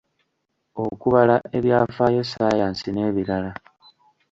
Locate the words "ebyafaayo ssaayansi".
1.57-2.89